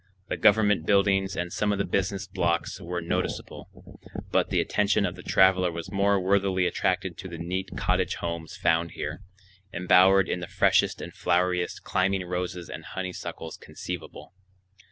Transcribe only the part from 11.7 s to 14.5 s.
climbing roses and honeysuckles conceivable.